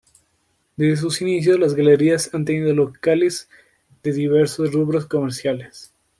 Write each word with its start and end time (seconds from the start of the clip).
Desde 0.77 0.97
sus 0.99 1.21
inicios 1.21 1.59
las 1.59 1.75
galerías 1.75 2.33
han 2.33 2.43
tenido 2.43 2.73
locales 2.73 3.47
de 4.01 4.11
diversos 4.11 4.71
rubros 4.73 5.05
comerciales. 5.05 5.93